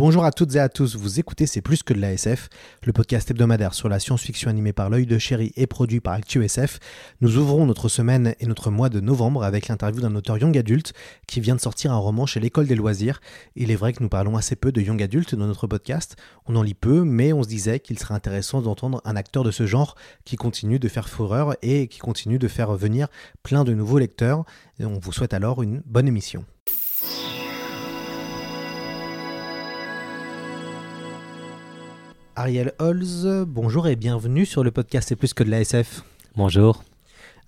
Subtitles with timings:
[0.00, 2.48] Bonjour à toutes et à tous, vous écoutez C'est plus que de la SF,
[2.84, 6.78] le podcast hebdomadaire sur la science-fiction animée par l'œil de chéri et produit par ActuSF.
[7.20, 10.94] Nous ouvrons notre semaine et notre mois de novembre avec l'interview d'un auteur young adulte
[11.26, 13.20] qui vient de sortir un roman chez l'école des loisirs.
[13.56, 16.56] Il est vrai que nous parlons assez peu de young adulte dans notre podcast, on
[16.56, 19.66] en lit peu, mais on se disait qu'il serait intéressant d'entendre un acteur de ce
[19.66, 23.08] genre qui continue de faire fureur et qui continue de faire venir
[23.42, 24.46] plein de nouveaux lecteurs.
[24.80, 26.46] On vous souhaite alors une bonne émission.
[32.36, 36.02] Ariel Holz, bonjour et bienvenue sur le podcast C'est plus que de la SF.
[36.36, 36.82] Bonjour.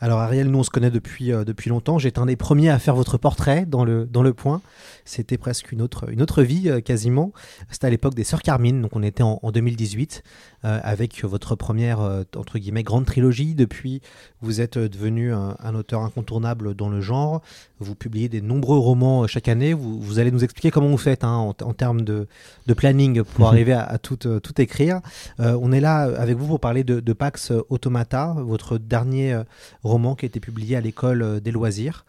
[0.02, 1.96] Alors Ariel, nous on se connaît depuis, euh, depuis longtemps.
[1.96, 4.60] J'étais un des premiers à faire votre portrait dans le, dans le point.
[5.04, 7.30] C'était presque une autre, une autre vie euh, quasiment.
[7.70, 10.24] C'était à l'époque des Sœurs Carmine, donc on était en, en 2018
[10.64, 12.00] euh, avec votre première
[12.34, 13.54] entre guillemets grande trilogie.
[13.54, 14.02] Depuis,
[14.40, 17.40] vous êtes devenu un, un auteur incontournable dans le genre.
[17.78, 19.72] Vous publiez des nombreux romans chaque année.
[19.72, 22.26] Vous, vous allez nous expliquer comment vous faites hein, en, en termes de,
[22.66, 25.00] de planning pour arriver à, à tout, tout écrire.
[25.38, 29.44] On est là avec vous pour parler de, de Pax Automata, votre dernier euh,
[29.92, 32.04] roman qui a été publié à l'école euh, des loisirs.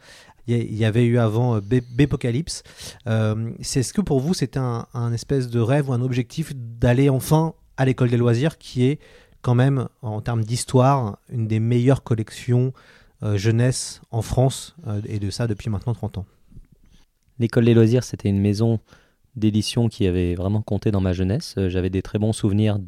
[0.47, 2.63] Il y avait eu avant euh, Bépocalypse.
[3.07, 7.09] Euh, c'est est-ce que pour vous c'était un, espèce de rêve ou un objectif d'aller
[7.09, 8.99] enfin à l'école des loisirs qui est
[9.41, 12.73] quand même en termes d'histoire une des meilleures collections
[13.35, 16.25] jeunesse en France et de ça depuis maintenant 30 ans.
[17.39, 18.79] L'école des loisirs, c'était une maison
[19.38, 21.55] d'édition qui avait vraiment compté dans ma jeunesse.
[21.67, 22.79] J'avais des très bons souvenirs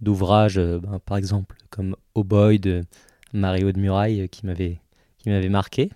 [0.00, 2.84] d'ouvrages, ben, par exemple comme Oh Boy de
[3.34, 4.80] Mario de Muraille, euh, qui m'avait
[5.18, 5.90] qui m'avait marqué,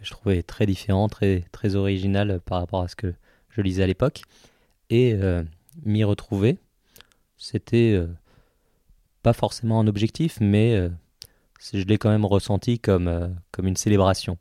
[0.00, 3.14] que je trouvais très différent, très très original euh, par rapport à ce que
[3.50, 4.22] je lisais à l'époque,
[4.88, 5.42] et euh,
[5.84, 6.58] m'y retrouver,
[7.36, 8.06] c'était euh,
[9.22, 10.88] pas forcément un objectif, mais
[11.72, 14.38] je l'ai quand même ressenti comme comme une célébration.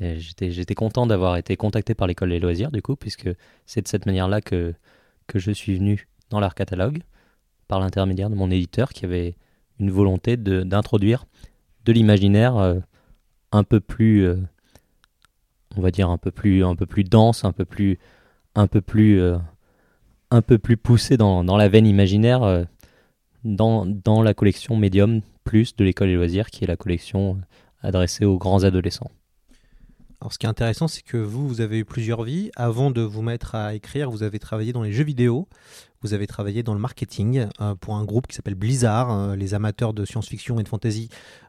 [0.00, 3.28] J'étais, content d'avoir été contacté par l'école des loisirs, du coup, puisque
[3.66, 4.72] c'est de cette manière-là que,
[5.26, 7.02] que je suis venu dans leur catalogue,
[7.68, 9.34] par l'intermédiaire de mon éditeur qui avait
[9.78, 11.26] une volonté d'introduire
[11.84, 12.78] de l'imaginaire euh,
[13.52, 14.36] un peu plus, euh,
[15.76, 17.98] on va dire, un peu plus, un peu plus dense, un peu plus,
[18.54, 19.38] un peu plus, euh,
[20.30, 22.66] un peu plus poussé dans, la veine imaginaire,
[23.44, 27.40] dans, la collection Medium Plus de l'école des loisirs, qui est la collection
[27.82, 29.10] adressée aux grands adolescents.
[30.20, 32.50] Alors ce qui est intéressant c'est que vous, vous avez eu plusieurs vies.
[32.54, 35.48] Avant de vous mettre à écrire, vous avez travaillé dans les jeux vidéo,
[36.02, 39.10] vous avez travaillé dans le marketing euh, pour un groupe qui s'appelle Blizzard.
[39.10, 41.08] Euh, les amateurs de science-fiction et de fantasy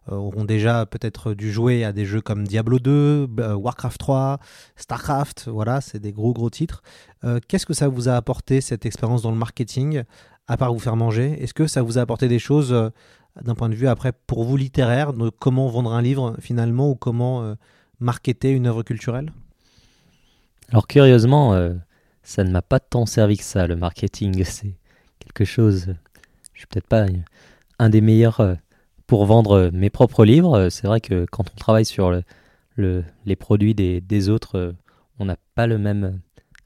[0.10, 4.40] euh, auront déjà peut-être dû jouer à des jeux comme Diablo 2, euh, Warcraft 3,
[4.78, 6.82] Starcraft, voilà, c'est des gros gros titres.
[7.48, 10.04] Qu'est-ce que ça vous a apporté cette expérience dans le marketing,
[10.48, 11.44] à part vous faire manger?
[11.44, 12.74] Est-ce que ça vous a apporté des choses
[13.40, 16.96] d'un point de vue après pour vous littéraire, de comment vendre un livre finalement ou
[16.96, 17.56] comment
[18.02, 19.32] marketer une œuvre culturelle?
[20.70, 21.74] Alors curieusement, euh,
[22.24, 24.44] ça ne m'a pas tant servi que ça, le marketing.
[24.46, 24.76] C'est
[25.20, 25.96] quelque chose, euh,
[26.54, 27.06] je suis peut-être pas
[27.80, 28.56] un des meilleurs euh,
[29.08, 30.58] pour vendre mes propres livres.
[30.58, 32.24] Euh, C'est vrai que quand on travaille sur le,
[32.76, 34.76] le- les produits des, autres,
[35.20, 36.22] on n'a pas le même,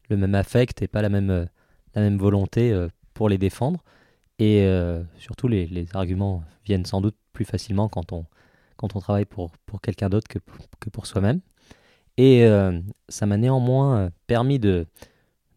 [0.10, 1.48] le même affect et pas la même,
[1.96, 2.74] la même volonté
[3.14, 3.84] pour les défendre.
[4.40, 4.68] Et
[5.18, 8.26] surtout, les arguments viennent sans doute plus facilement quand on,
[8.78, 10.40] quand on travaille pour, pour quelqu'un d'autre que,
[10.80, 11.42] que pour soi-même.
[12.18, 14.88] Et euh, ça m'a néanmoins euh, permis de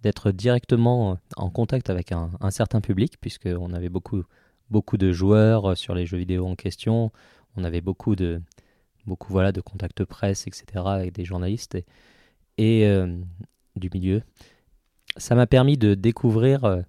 [0.02, 4.22] d'être directement en contact avec un, certain public, puisqu'on avait beaucoup,
[4.70, 7.10] beaucoup de joueurs euh, sur les jeux vidéo en question,
[7.56, 8.40] on avait beaucoup de,
[9.06, 11.76] beaucoup, voilà, de contacts presse, etc., avec des journalistes
[12.58, 12.88] et,
[13.74, 14.22] du milieu.
[15.16, 16.84] Ça m'a permis de découvrir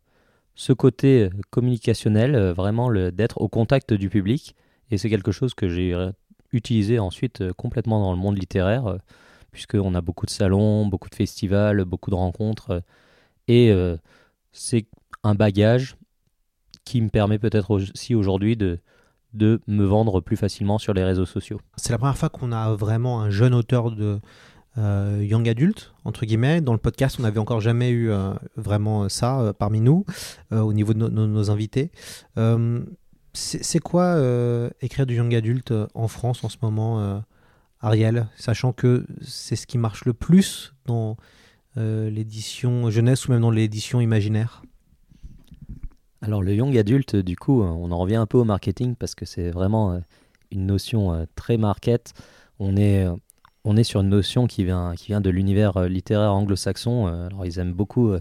[0.54, 4.56] ce côté communicationnel, vraiment d'être au contact du public,
[4.92, 5.96] et c'est quelque chose que j'ai
[6.52, 8.98] utilisé ensuite euh, complètement dans le monde littéraire, euh,
[9.52, 12.72] puisqu'on a beaucoup de salons, beaucoup de festivals, beaucoup de rencontres.
[12.72, 12.82] euh,
[13.48, 13.74] et
[14.52, 14.86] c'est
[15.24, 15.96] un bagage
[16.86, 18.80] qui me permet peut-être aussi aujourd'hui de,
[19.34, 21.60] de me vendre plus facilement sur les réseaux sociaux.
[21.76, 24.20] C'est la première fois qu'on a vraiment un jeune auteur de,
[24.78, 26.62] young adulte, entre guillemets.
[26.62, 28.12] Dans le podcast, on n'avait encore jamais eu
[28.56, 30.06] vraiment ça parmi nous,
[30.52, 31.92] au niveau de no- no- nos invités.
[33.34, 37.20] C'est quoi euh, écrire du young adulte euh, en France en ce moment, euh,
[37.80, 41.18] Ariel Sachant que c'est ce qui marche le plus dans
[41.76, 44.64] l'édition jeunesse ou même dans l'édition imaginaire?
[46.22, 49.24] Alors le young adulte, du coup, on en revient un peu au marketing parce que
[49.24, 50.02] c'est vraiment
[50.52, 52.12] une notion très market.
[52.60, 53.08] On est,
[53.64, 57.08] on est sur une notion qui vient, qui vient de l'univers littéraire anglo-saxon.
[57.08, 58.14] Alors ils aiment beaucoup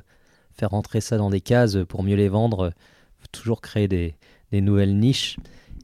[0.53, 2.73] faire rentrer ça dans des cases pour mieux les vendre,
[3.33, 4.15] toujours créer des,
[4.53, 5.37] des nouvelles niches.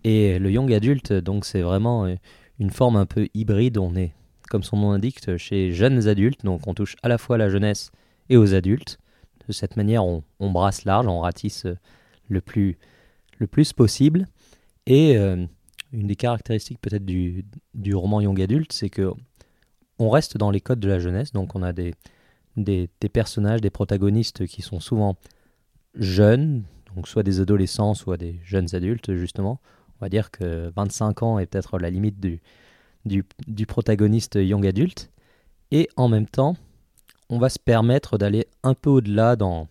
[0.05, 2.17] Et le young adulte, donc c'est vraiment euh,
[2.59, 3.79] une forme un peu hybride.
[3.79, 4.13] On est,
[4.51, 7.49] comme son nom l'indique, chez jeunes adultes, donc on touche à la fois à la
[7.49, 7.91] jeunesse
[8.29, 8.99] et aux adultes.
[9.47, 11.77] De cette manière, on, on brasse large, on ratisse euh,
[12.29, 12.79] le plus,
[13.39, 14.27] le plus possible.
[14.87, 15.47] Et euh,
[15.93, 17.45] une des caractéristiques peut-être du,
[17.75, 19.13] du roman young adulte, c'est que
[19.99, 21.33] on reste dans les codes de la jeunesse.
[21.33, 21.95] Donc on a des,
[22.57, 25.17] des, des personnages, des protagonistes qui sont souvent
[25.95, 26.65] jeunes,
[26.95, 29.61] donc soit des adolescents, soit des jeunes adultes, justement.
[30.01, 32.41] On va dire que 25 ans est peut-être la limite du,
[33.05, 35.11] du, protagoniste young adulte.
[35.71, 36.57] Et en même temps,
[37.29, 39.69] on va se permettre d'aller un peu au-delà dans,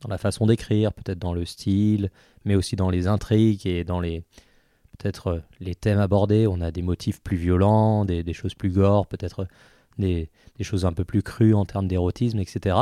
[0.00, 2.10] dans la façon d'écrire, peut-être dans le style,
[2.44, 4.22] mais aussi dans les intrigues et dans les
[4.98, 6.46] peut-être euh, les thèmes abordés.
[6.46, 9.46] On a des motifs plus violents, des, choses plus gore, peut-être
[9.98, 12.76] des, des choses un peu plus crues en termes d'érotisme, etc.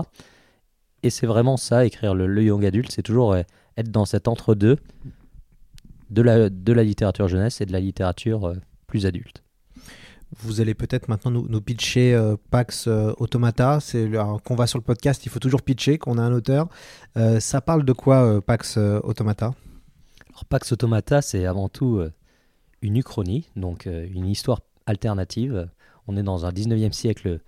[1.03, 3.43] Et c'est vraiment ça, écrire le, le young adulte, c'est toujours euh,
[3.77, 4.79] être dans cet entre-deux
[6.11, 8.55] de la, de la littérature jeunesse et de la littérature euh,
[8.87, 9.43] plus adulte.
[10.39, 13.81] Vous allez peut-être maintenant nous, nous pitcher euh, Pax euh, Automata.
[13.81, 14.11] C'est
[14.45, 16.69] qu'on va sur le podcast, il faut toujours pitcher, qu'on a un auteur.
[17.41, 19.55] Ça parle de quoi Pax Automata?
[20.31, 22.03] Alors Pax Automata, c'est avant tout
[22.81, 25.69] une uchronie, donc une histoire alternative.
[26.09, 27.41] On est dans un 19e siècle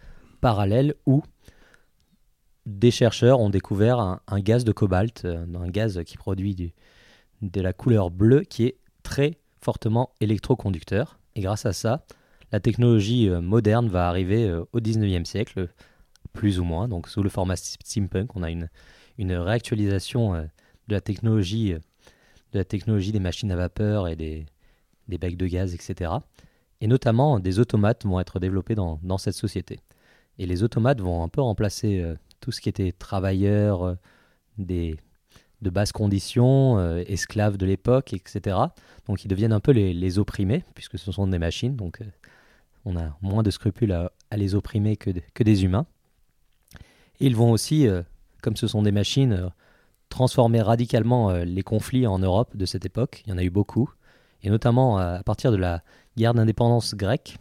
[0.42, 1.22] parallèle où
[2.66, 6.72] des chercheurs ont découvert un, gaz de cobalt, euh, un gaz qui produit du-
[7.42, 11.18] de la couleur bleue qui est très fortement électroconducteur.
[11.34, 12.06] Et grâce à ça,
[12.52, 15.68] la technologie euh, moderne va arriver euh, au 19e siècle,
[16.32, 18.34] plus ou moins, donc sous le format steampunk.
[18.34, 18.68] On a une,
[19.18, 20.48] réactualisation de
[20.88, 21.74] la technologie
[22.52, 24.46] de la technologie des machines à vapeur et des,
[25.06, 26.10] des becs de gaz, etc.
[26.80, 29.78] Et notamment, des automates vont être développés dans, cette société.
[30.38, 33.94] Et les automates vont un peu remplacer tout ce qui était travailleurs euh,
[34.58, 34.98] des,
[35.62, 38.58] de basses conditions, euh, esclaves de l'époque, etc.
[39.06, 42.04] Donc ils deviennent un peu les, les opprimés, puisque ce sont des machines, donc euh,
[42.84, 45.86] on a moins de scrupules à, les opprimer que, de- que des humains.
[47.18, 47.86] Ils vont aussi,
[48.42, 49.50] comme ce sont des machines,
[50.10, 53.22] transformer radicalement les conflits en Europe de cette époque.
[53.24, 53.88] Il y en a eu beaucoup,
[54.42, 55.82] et notamment à partir de la
[56.18, 57.38] guerre d'indépendance grecque.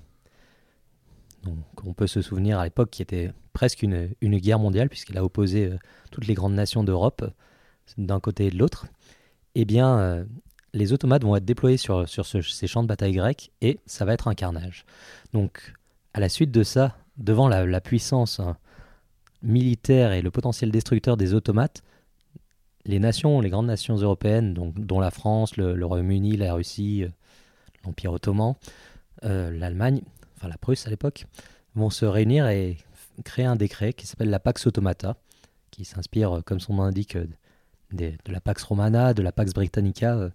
[1.85, 5.65] On peut se souvenir à l'époque qui était presque une, guerre mondiale, puisqu'elle a opposé
[5.65, 5.77] euh,
[6.11, 7.23] toutes les grandes nations d'Europe
[7.97, 8.87] d'un côté et de l'autre.
[9.55, 10.25] Eh bien, euh,
[10.73, 14.05] les automates vont être déployés sur, sur ce- ces champs de bataille grecs, et ça
[14.05, 14.85] va être un carnage.
[15.33, 15.73] Donc,
[16.13, 18.57] à la suite de ça, devant la, puissance hein,
[19.43, 21.83] militaire et le potentiel destructeur des automates,
[22.85, 27.09] les nations, les grandes nations européennes, dont la France, le, Royaume-Uni, la Russie, euh,
[27.85, 28.55] l'Empire ottoman,
[29.21, 30.01] l'Allemagne,
[30.47, 31.25] la Prusse à l'époque,
[31.75, 32.77] vont se réunir et
[33.23, 35.17] créer un décret qui s'appelle la Pax Automata,
[35.71, 37.27] qui s'inspire, euh, comme son nom l'indique, euh,
[37.91, 40.29] de la Pax Romana, de la Pax Britannica, euh,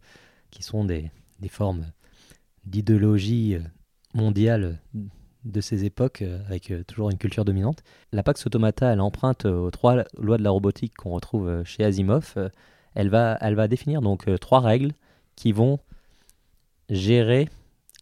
[0.51, 1.11] qui sont des,
[1.41, 1.87] des formes
[2.65, 3.57] d'idéologie
[4.15, 4.81] mondiale
[5.45, 7.83] de ces époques, avec toujours une culture dominante.
[8.13, 12.35] La Pax Automata, elle emprunte aux trois lois de la robotique qu'on retrouve chez Asimov.
[12.95, 14.93] Elle va, elle va définir donc trois règles
[15.35, 15.79] qui vont
[16.91, 17.49] gérer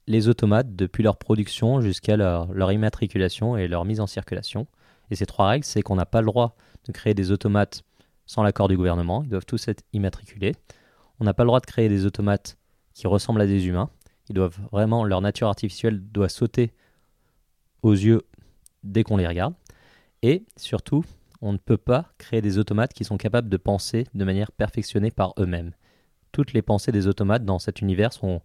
[0.06, 4.66] les automates depuis leur production jusqu'à leur, immatriculation et leur mise en circulation.
[5.10, 7.82] Et ces trois règles, c'est qu'on n'a pas le droit de créer des automates
[8.26, 10.54] sans l'accord du gouvernement, ils doivent tous être immatriculés.
[11.20, 12.58] On n'a pas le droit de créer des automates
[12.92, 13.88] qui ressemblent à des humains.
[14.28, 16.72] Ils doivent vraiment, leur nature artificielle doit sauter
[17.82, 18.22] aux yeux
[18.82, 19.54] dès qu'on les regarde.
[20.22, 21.04] Et surtout,
[21.40, 25.12] on ne peut pas créer des automates qui sont capables de penser de manière perfectionnée
[25.12, 25.72] par eux-mêmes.
[26.32, 28.42] Toutes les pensées des automates dans cet univers sont,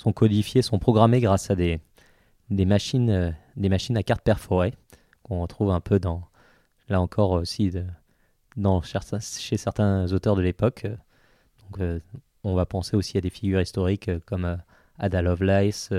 [0.00, 1.78] sont codifiées, sont programmées grâce à des,
[2.48, 4.72] des, machines, euh, des machines à cartes perforées
[5.22, 6.22] qu'on retrouve un peu dans,
[6.88, 7.70] là encore aussi,
[8.56, 10.86] dans, chez certains auteurs de l'époque.
[10.86, 12.00] Donc, euh,
[12.44, 14.58] on va penser aussi à des figures historiques euh, comme
[14.98, 15.90] Ada Lovelace,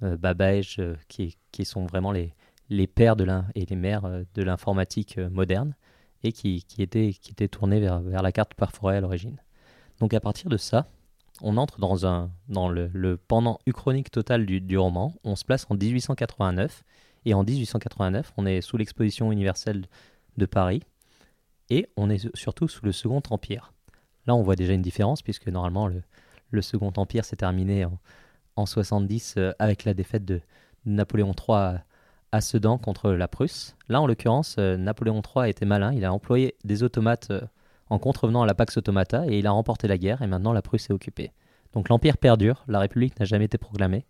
[0.00, 2.32] Babbage, qui, qui sont vraiment les,
[2.70, 3.26] les pères de
[3.56, 5.74] et les mères de l'informatique moderne
[6.22, 9.38] et qui, qui, étaient, qui étaient tournés vers, vers la carte perforée à l'origine.
[9.98, 10.86] Donc à partir de ça,
[11.40, 16.84] on entre dans, le, pendant uchronique total du, roman, on se place en 1889
[17.24, 19.86] Et en 1889, on est sous l'exposition universelle
[20.36, 20.82] de Paris
[21.70, 23.72] et on est surtout sous le Second Empire.
[24.26, 27.98] Là, on voit déjà une différence puisque normalement le, Second Empire s'est terminé en,
[28.56, 30.40] en 70 euh, avec la défaite de
[30.86, 31.84] Napoléon III à,
[32.32, 33.76] à Sedan contre la Prusse.
[33.88, 35.92] Là, en l'occurrence, euh, Napoléon III a été malin.
[35.92, 37.40] Il a employé des automates euh,
[37.90, 40.62] en contrevenant à la Pax Automata et il a remporté la guerre et maintenant la
[40.62, 41.32] Prusse est occupée.
[41.72, 44.06] Donc l'Empire perdure, la République n'a jamais été proclamée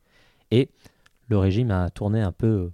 [0.51, 0.71] et
[1.29, 2.71] le régime a tourné un peu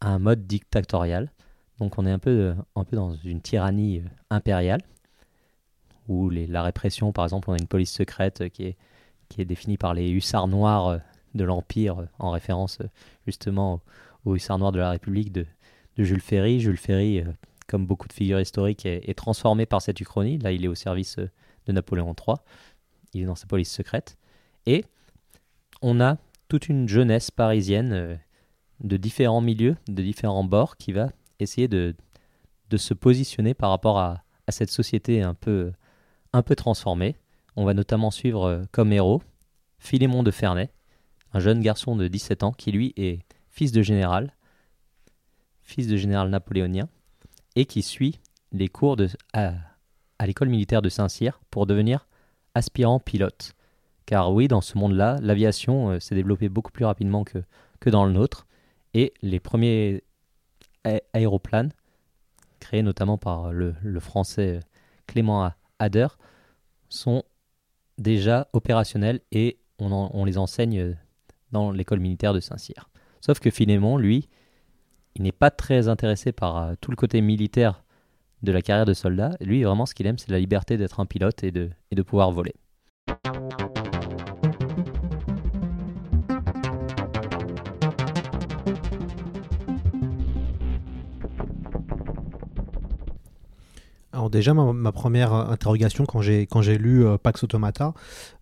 [0.00, 1.30] à un mode dictatorial.
[1.78, 4.82] Donc on est un peu, un peu dans une tyrannie impériale
[6.08, 8.76] où la répression, par exemple, on a une police secrète qui est,
[9.28, 11.00] qui est définie par les hussards noirs
[11.34, 12.78] de l'Empire en référence
[13.26, 13.80] justement
[14.24, 15.46] aux hussards noirs de la République de,
[15.96, 16.60] de Jules Ferry.
[16.60, 17.24] Jules Ferry, euh,
[17.70, 20.38] comme beaucoup de figures historiques, est, transformé par cette uchronie.
[20.38, 21.30] Là, il est au service euh,
[21.66, 22.36] de Napoléon III.
[23.14, 24.18] Il est dans sa police secrète.
[24.66, 24.84] Et
[25.80, 26.16] on a
[26.48, 28.16] toute une jeunesse parisienne euh,
[28.80, 31.94] de différents milieux, de différents bords, qui va essayer de,
[32.76, 35.70] se positionner par rapport à, cette société un peu,
[36.32, 37.14] un peu transformée.
[37.54, 39.22] On va notamment suivre comme héros
[39.78, 40.70] Philémon de Ferney,
[41.32, 44.34] un jeune garçon de 17 ans qui, lui, est fils de général,
[45.62, 46.88] fils de général napoléonien,
[47.56, 48.20] et qui suit
[48.52, 49.54] les cours de, à,
[50.18, 52.06] à l'école militaire de Saint-Cyr pour devenir
[52.54, 53.54] aspirant pilote.
[54.06, 57.38] Car oui, dans ce monde-là, l'aviation euh, s'est développée beaucoup plus rapidement que,
[57.78, 58.46] que dans le nôtre,
[58.92, 60.02] et les premiers
[61.12, 61.70] aéroplanes,
[62.58, 64.60] créés notamment par le, français euh,
[65.06, 66.08] Clément Ader,
[66.88, 67.22] sont
[67.98, 70.96] déjà opérationnels et on, les enseigne
[71.52, 72.90] dans l'école militaire de Saint-Cyr.
[73.20, 74.28] Sauf que Philémon, lui,
[75.16, 77.82] il n'est pas très intéressé par euh, tout le côté militaire
[78.42, 79.36] de la carrière de soldat.
[79.40, 82.54] Lui, vraiment, ce qu'il aime, c'est la liberté d'être un pilote et de, pouvoir voler.
[94.12, 97.94] Alors déjà, ma, première interrogation quand j'ai lu euh, Pax Automata,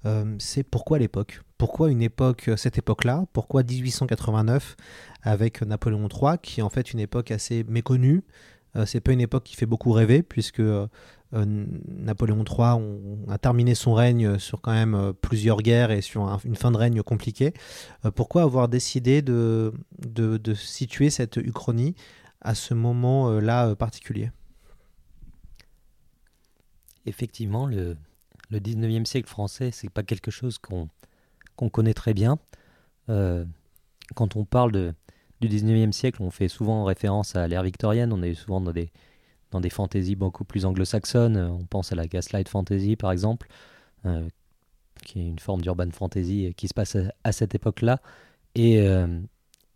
[0.06, 1.40] euh, c'est pourquoi l'époque?
[1.58, 4.76] Pourquoi une époque, cette époque-là Pourquoi 1889
[5.22, 8.22] avec Napoléon III, qui est en fait une époque assez méconnue
[8.76, 10.62] euh, C'est pas une époque qui fait beaucoup rêver, puisque
[11.34, 11.44] euh,
[11.88, 16.38] Napoléon III a terminé son règne sur quand même euh, plusieurs guerres et sur un,
[16.44, 17.52] une fin de règne compliquée.
[18.04, 19.72] Euh, pourquoi avoir décidé de,
[20.54, 21.94] situer cette uchronie
[22.40, 24.30] à ce moment-là particulier?
[27.04, 27.96] Effectivement, le,
[28.50, 30.88] le 19e siècle français, c'est pas quelque chose qu'on
[31.58, 32.38] qu'on connaît très bien.
[33.10, 33.44] Euh,
[34.14, 34.94] quand on parle
[35.40, 38.90] du 19e siècle, on fait souvent référence à l'ère victorienne, on est souvent dans des,
[39.50, 43.48] dans des fantaisies beaucoup plus anglo-saxonnes, on pense à la Gaslight Fantasy par exemple,
[44.06, 44.26] euh,
[45.04, 48.00] qui est une forme d'urban fantasy qui se passe à, cette époque-là,
[48.54, 49.20] et, euh,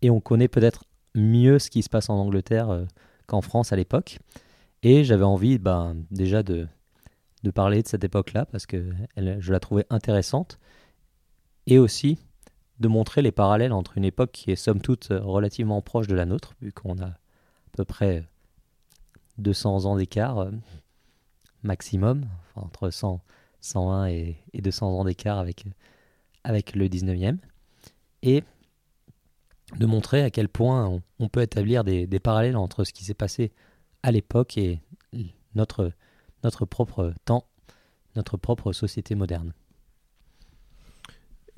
[0.02, 0.84] et on connaît peut-être
[1.16, 2.86] mieux ce qui se passe en Angleterre
[3.26, 4.18] qu'en France à l'époque.
[4.84, 6.66] Et j'avais envie ben, déjà de,
[7.42, 10.58] de parler de cette époque-là parce que je la trouvais intéressante
[11.66, 12.18] et aussi
[12.80, 16.24] de montrer les parallèles entre une époque qui est somme toute relativement proche de la
[16.24, 17.16] nôtre, vu qu'on a à
[17.72, 18.24] peu près
[19.38, 20.50] 200 ans d'écart euh,
[21.62, 22.26] maximum,
[22.56, 23.20] entre 100,
[23.60, 25.64] 101 et, et 200 ans d'écart avec,
[26.44, 27.38] avec le 19e,
[28.22, 28.42] et
[29.78, 33.04] de montrer à quel point on, on peut établir des, des, parallèles entre ce qui
[33.04, 33.52] s'est passé
[34.02, 34.80] à l'époque et
[35.54, 35.92] notre,
[36.44, 37.46] notre propre temps,
[38.16, 39.52] notre propre société moderne.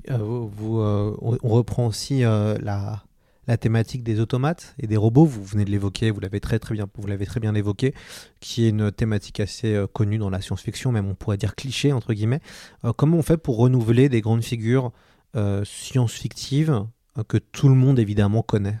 [0.09, 3.03] Euh, euh, on reprend aussi euh, la,
[3.57, 5.25] thématique des automates et des robots.
[5.25, 7.93] Vous venez de l'évoquer, vous l'avez très très bien, vous l'avez très bien évoqué,
[8.39, 12.13] qui est une thématique assez connue dans la science-fiction, même on pourrait dire cliché entre
[12.13, 12.41] guillemets.
[12.97, 14.91] Comment on fait pour renouveler des grandes figures
[15.63, 16.85] science-fictives
[17.27, 18.79] que tout le monde évidemment connaît?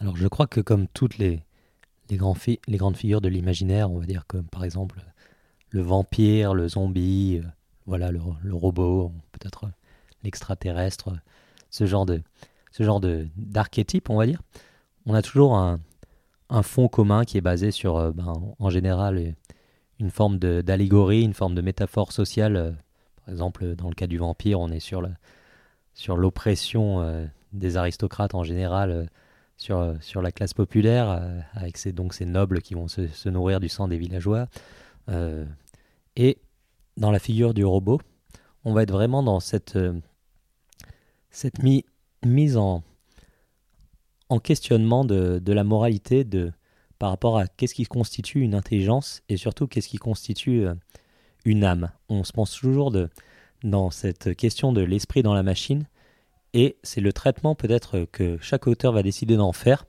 [0.00, 1.44] Alors je crois que comme toutes les
[2.10, 5.02] les grandes figures de l'imaginaire, on va dire comme par exemple
[5.70, 7.40] le vampire, le zombie
[7.86, 8.20] voilà le,
[8.54, 9.70] robot, peut-être
[10.22, 11.10] l'extraterrestre,
[11.70, 12.22] ce genre de
[12.72, 14.42] ce genre de d'archétype, on va dire.
[15.06, 15.80] On a toujours un,
[16.48, 19.34] un fond commun qui est basé sur, euh, ben, en général,
[20.00, 22.76] une forme d'allégorie, une forme de métaphore sociale.
[23.24, 25.06] Par exemple, dans le cas du vampire, on est sur
[25.94, 29.04] sur l'oppression euh, des aristocrates en général, euh,
[29.56, 31.22] sur, sur la classe populaire,
[31.54, 34.48] avec ces, donc ces nobles qui vont se, se nourrir du sang des villageois.
[36.16, 36.38] et
[36.96, 38.00] dans la figure du robot,
[38.64, 40.00] on va être vraiment dans cette, euh,
[42.24, 42.82] mise en,
[44.28, 46.52] en questionnement de, la moralité de,
[46.98, 50.74] par rapport à qu'est-ce qui constitue une intelligence et surtout qu'est-ce qui constitue euh,
[51.44, 51.90] une âme.
[52.08, 52.92] On se pense toujours
[53.62, 55.86] dans cette question de l'esprit dans la machine
[56.54, 59.84] Et c'est le traitement peut-être que chaque auteur va décider d'en faire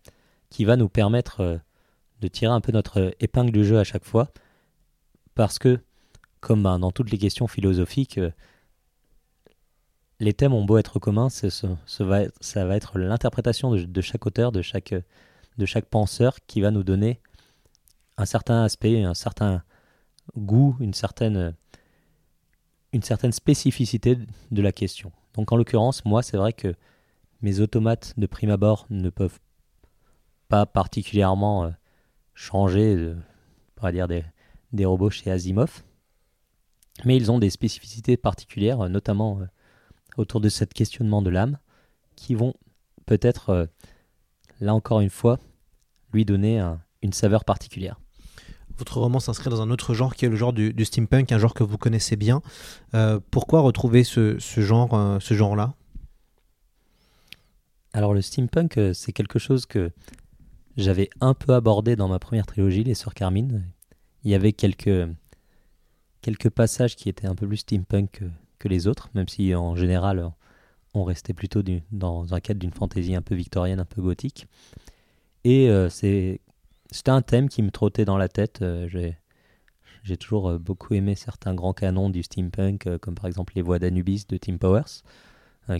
[0.49, 1.57] qui va nous permettre euh,
[2.21, 4.31] de tirer un peu notre épingle du jeu à chaque fois.
[5.33, 5.79] Parce que,
[6.45, 8.29] comme ben, dans toutes les questions philosophiques, euh,
[10.19, 14.93] les thèmes ont beau être communs, ça va être l'interprétation de, chaque auteur, de chaque,
[15.57, 17.19] de chaque penseur qui va nous donner
[18.17, 19.63] un certain aspect, un certain
[20.37, 21.55] goût, une certaine,
[22.93, 24.15] une certaine spécificité
[24.51, 25.11] de la question.
[25.33, 26.75] Donc en l'occurrence, moi, c'est vrai que
[27.41, 29.39] mes automates de prime abord ne peuvent
[30.47, 31.71] pas particulièrement euh,
[32.35, 33.15] changer,
[33.91, 34.23] dire, des,
[34.73, 35.84] des robots chez Asimov.
[37.03, 39.45] Mais ils ont des spécificités particulières, euh, notamment euh,
[40.17, 41.57] autour de ce questionnement de l'âme,
[42.15, 42.53] qui vont
[43.05, 43.65] peut-être, euh,
[44.61, 45.39] là encore une fois,
[46.13, 47.99] lui donner un- une saveur particulière.
[48.77, 51.37] Votre roman s'inscrit dans un autre genre qui est le genre du, du steampunk, un
[51.37, 52.41] genre que vous connaissez bien.
[52.93, 55.73] Euh, pourquoi retrouver ce, ce genre, euh, ce genre-là?
[57.93, 59.91] Alors le steampunk, euh, c'est quelque chose que
[60.75, 63.65] j'avais un peu abordé dans ma première trilogie, Les Sœurs Carmine.
[64.25, 65.07] Il y avait quelques,
[66.25, 68.23] quelques passages qui étaient un peu plus steampunk
[68.57, 70.31] que, les autres, même si en général
[70.95, 74.47] on restait plutôt dans un cadre d'une fantaisie un peu victorienne, un peu gothique.
[75.43, 76.41] Et euh, c'est,
[76.89, 78.63] c'était un thème qui me trottait dans la tête.
[78.63, 78.87] euh,
[80.03, 83.77] j'ai, toujours euh, beaucoup aimé certains grands canons du steampunk, comme par exemple les voix
[83.77, 85.03] d'Anubis de Tim Powers,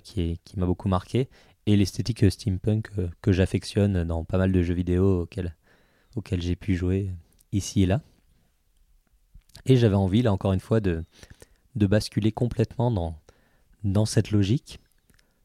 [0.03, 1.27] qui, qui m'a beaucoup marqué
[1.65, 2.91] et l'esthétique steampunk
[3.23, 5.55] que j'affectionne dans pas mal de jeux vidéo auxquels,
[6.15, 7.09] auxquels j'ai pu jouer
[7.51, 8.01] ici et là.
[9.65, 11.03] Et j'avais envie, là encore une fois, de,
[11.75, 13.17] de basculer complètement dans,
[13.83, 14.79] dans cette logique,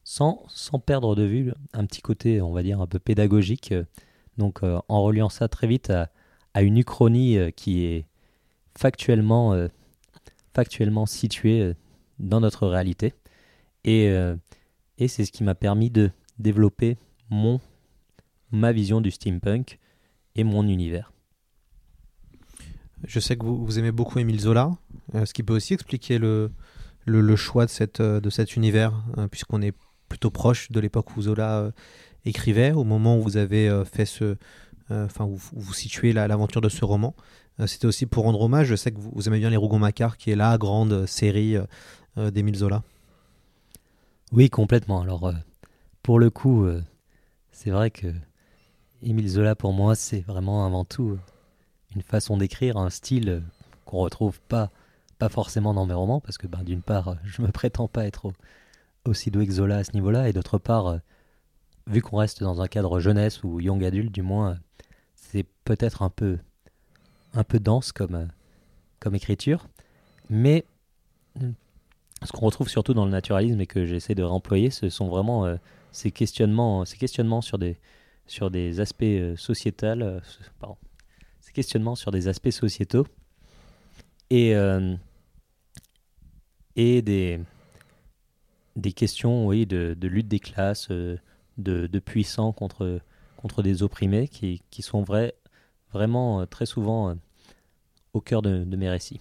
[0.05, 3.73] sans, sans perdre de vue un petit côté, on va dire, un peu pédagogique.
[3.73, 3.85] euh,
[4.39, 6.11] Donc euh, en reliant ça très vite à,
[6.63, 8.07] une uchronie euh, qui est
[8.77, 9.69] factuellement,
[10.55, 11.75] factuellement située
[12.19, 13.15] dans notre réalité.
[13.85, 14.07] Et,
[14.99, 16.97] et c'est ce qui m'a permis de développer
[17.31, 17.61] mon,
[18.53, 19.79] ma vision du steampunk
[20.37, 21.13] et mon univers.
[23.05, 24.71] Je sais que vous, aimez beaucoup Émile Zola,
[25.15, 26.51] euh, ce qui peut aussi expliquer le,
[27.37, 27.67] choix
[28.01, 29.75] euh, de cet univers, hein, puisqu'on est
[30.09, 31.71] plutôt proche de l'époque où Zola euh,
[32.25, 34.37] écrivait, au moment où vous avez fait ce.
[34.93, 37.15] Enfin, où, vous situez la- l'aventure de ce roman.
[37.67, 38.67] C'était aussi pour rendre hommage.
[38.67, 41.55] Je sais que vous, aimez bien Les Rougon-Macquart, qui est la grande série
[42.17, 42.83] d'Émile Zola.
[44.33, 45.01] Oui, complètement.
[45.01, 45.33] Alors,
[46.03, 46.67] pour le coup,
[47.53, 48.09] c'est vrai que
[49.01, 51.17] Émile Zola, pour moi, c'est vraiment avant tout
[51.95, 53.43] une façon d'écrire, un style
[53.85, 54.71] qu'on retrouve pas,
[55.19, 58.27] pas forcément dans mes romans, parce que ben, d'une part, je me prétends pas être
[58.27, 58.33] au-
[59.05, 60.99] aussi doué que Zola à ce niveau-là, et d'autre part,
[61.87, 64.59] vu qu'on reste dans un cadre jeunesse ou young adulte, du moins,
[65.15, 66.39] c'est peut-être un peu,
[67.35, 68.29] un peu dense comme,
[68.99, 69.67] comme écriture,
[70.29, 70.65] mais
[72.23, 75.47] ce qu'on retrouve surtout dans le naturalisme et que j'essaie de réemployer, ce sont vraiment
[75.47, 75.57] euh,
[75.93, 77.79] ces questionnements, ces questionnements sur des,
[78.27, 80.21] sur des aspects euh, sociétals, euh,
[81.53, 83.07] questionnements sur des aspects sociétaux
[84.31, 84.95] et, euh,
[86.77, 87.41] des,
[88.77, 91.19] des questions oui, de, lutte des classes, euh,
[91.59, 93.01] de, puissants contre,
[93.37, 95.35] contre des opprimés qui, sont vrais,
[95.93, 97.17] vraiment euh, très souvent
[98.13, 99.21] au cœur de mes récits.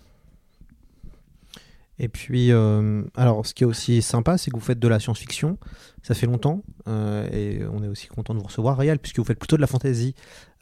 [2.01, 4.99] Et puis, euh, alors, ce qui est aussi sympa, c'est que vous faites de la
[4.99, 5.57] science-fiction.
[6.01, 6.63] Ça fait longtemps.
[6.88, 9.62] euh, et on est aussi content de vous recevoir, Réal, puisque vous faites plutôt de
[9.62, 10.15] la fantasy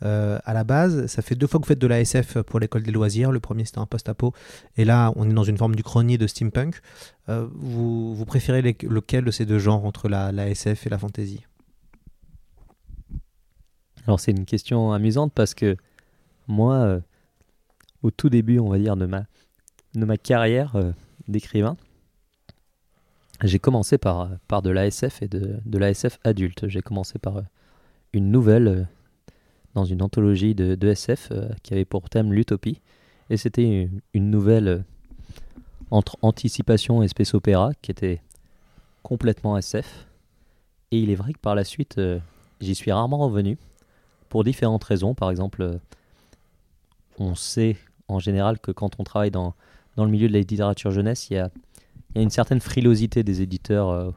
[0.04, 1.06] euh, à la base.
[1.06, 3.32] Ça fait deux fois que vous faites de la SF pour l'école des loisirs.
[3.32, 4.34] Le premier, c'était un post-apo.
[4.78, 6.82] Et là, on est dans une forme du chronier de steampunk.
[7.28, 11.46] Vous, préférez lequel de ces deux genres entre la, SF et la fantasy?
[14.06, 15.76] Alors c'est une question amusante parce que
[16.48, 17.02] moi,
[18.02, 19.26] au tout début, on va dire, de ma,
[19.94, 20.78] de ma carrière
[21.28, 21.78] d'écrivain,
[23.44, 26.68] j'ai commencé par, par de l'ASF et de, de l'ASF adulte.
[26.68, 27.42] J'ai commencé par euh,
[28.14, 28.84] une nouvelle euh,
[29.76, 32.82] dans une anthologie de, de SF euh, qui avait pour thème l'utopie.
[33.30, 34.86] Et c'était une, nouvelle
[35.92, 38.22] entre anticipation et space opéra qui était
[39.04, 40.08] complètement SF.
[40.92, 42.00] Et il est vrai que par la suite,
[42.62, 43.58] j'y suis rarement revenu
[44.30, 45.14] pour différentes raisons.
[45.14, 45.78] Par exemple,
[47.20, 47.76] on sait
[48.08, 49.56] en général que quand on travaille dans,
[49.98, 51.50] dans le milieu de la littérature jeunesse, il y a,
[52.16, 54.12] une certaine frilosité des éditeurs euh,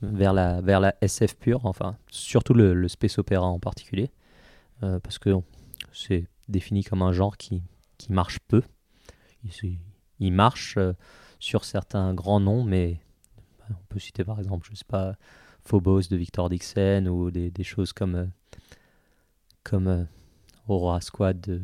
[0.00, 4.10] vers, la, SF pure, enfin, surtout le, space opéra en particulier,
[4.82, 5.34] euh, parce que
[5.92, 7.62] c'est défini comme un genre qui,
[8.10, 8.62] marche peu.
[10.20, 10.92] Il, marche euh,
[11.40, 13.00] sur certains grands noms, mais
[13.58, 15.16] bah, on peut citer par exemple, je sais pas,
[15.64, 18.30] Phobos de Victor Dixon ou des, choses comme
[19.62, 20.06] comme
[20.68, 21.62] Aurora Squad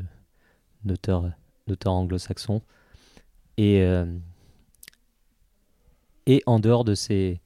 [0.84, 1.34] d'auteurs
[1.84, 2.62] anglo-saxons.
[3.60, 4.06] Et, euh,
[6.24, 7.42] et en dehors de ces,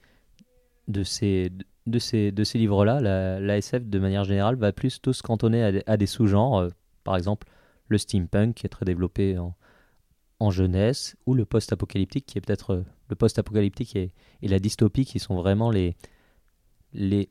[0.86, 1.50] de ces,
[1.88, 5.64] de ces, de ces livres-là, la, la SF de manière générale va plus se cantonner
[5.64, 6.58] à des, à des sous-genres.
[6.58, 6.70] euh,
[7.02, 7.48] par exemple,
[7.88, 9.56] le steampunk qui est très développé en,
[10.38, 15.06] en jeunesse, ou le post-apocalyptique qui est peut-être euh, le post-apocalyptique et, et la dystopie
[15.06, 15.96] qui sont vraiment les,
[16.92, 17.28] les,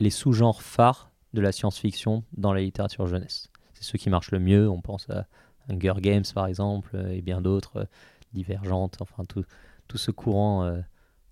[0.00, 3.48] les sous-genres phares de la science-fiction dans la littérature jeunesse.
[3.74, 4.68] C'est ceux qui marchent le mieux.
[4.68, 5.28] On pense à
[5.68, 7.84] Hunger Games par exemple euh, et bien d'autres, euh,
[8.32, 9.44] Divergentes, enfin tout,
[9.88, 10.80] tout ce courant euh,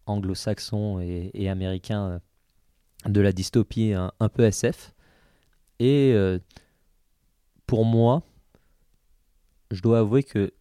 [0.06, 2.20] anglo-saxon et, américain
[3.04, 4.94] de la dystopie un, peu SF.
[5.80, 6.14] Et
[7.66, 8.22] pour moi,
[9.70, 10.54] je dois avouer que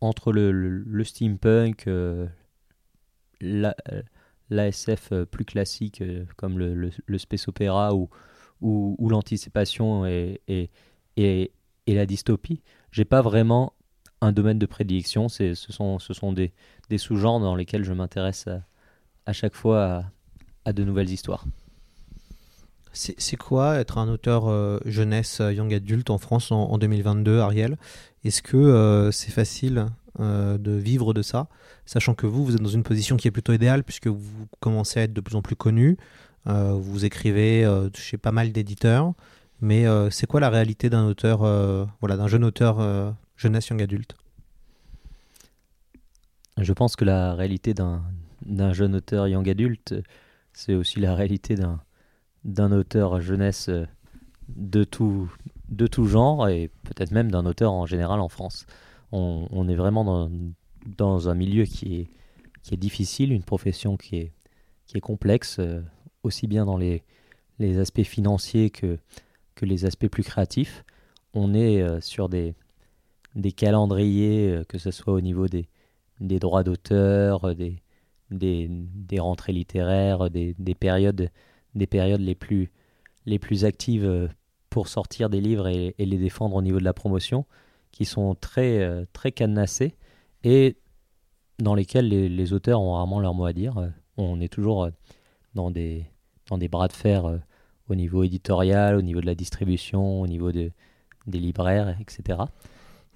[0.00, 1.86] entre le, steampunk,
[3.40, 3.76] la,
[4.48, 6.02] l'ASF plus classique
[6.36, 8.08] comme le, space opéra ou,
[8.62, 10.70] ou, ou l'anticipation et, et,
[11.16, 11.52] et,
[11.88, 12.60] et la dystopie,
[12.92, 13.72] j'ai pas vraiment
[14.20, 15.28] un domaine de prédilection.
[15.28, 16.52] C'est, ce sont, ce sont des,
[16.90, 18.62] des sous-genres dans lesquels je m'intéresse à,
[19.24, 20.04] à chaque fois
[20.66, 21.46] à, de nouvelles histoires.
[22.92, 27.38] C'est quoi être un auteur euh, jeunesse euh, young adulte en France en, en 2022,
[27.38, 27.78] Ariel?
[28.24, 29.86] Est-ce que euh, c'est facile
[30.18, 31.46] de vivre de ça,
[31.86, 34.98] sachant que vous, vous êtes dans une position qui est plutôt idéale puisque vous commencez
[34.98, 35.96] à être de plus en plus connu,
[36.44, 39.12] vous écrivez chez pas mal d'éditeurs,
[39.60, 43.68] mais euh, c'est quoi la réalité d'un auteur, euh, voilà, d'un jeune auteur euh, jeunesse
[43.68, 44.16] young adulte?
[46.58, 48.02] Je pense que la réalité d'un,
[48.72, 49.94] jeune auteur young adulte,
[50.52, 53.70] c'est aussi la réalité d'un, auteur jeunesse
[54.48, 55.30] de tout,
[55.68, 58.66] de tout genre et peut-être même d'un auteur en général en France.
[59.12, 60.30] On, on est vraiment dans,
[60.96, 62.10] dans un milieu qui est,
[62.62, 64.32] qui est difficile, une profession qui est,
[64.86, 65.60] qui est complexe,
[66.24, 67.04] aussi bien dans les,
[67.60, 68.98] les aspects financiers que,
[69.58, 70.84] que les aspects plus créatifs.
[71.34, 72.54] On est euh, sur des,
[73.34, 75.68] des calendriers, euh, que ce soit au niveau des,
[76.20, 77.82] des droits d'auteur, euh, des,
[78.30, 81.30] des, des rentrées littéraires, des, des périodes,
[81.74, 82.70] des périodes les, plus,
[83.26, 84.30] les plus actives
[84.70, 87.44] pour sortir des livres et, les défendre au niveau de la promotion,
[87.90, 89.34] qui sont très, très
[90.44, 90.76] et
[91.58, 93.90] dans lesquels les, les auteurs ont rarement leur mot à dire.
[94.18, 94.88] On est toujours
[95.54, 96.04] dans des,
[96.48, 97.40] dans des bras de fer
[97.88, 100.70] au niveau éditorial, au niveau de la distribution, au niveau de,
[101.26, 102.40] des libraires, etc.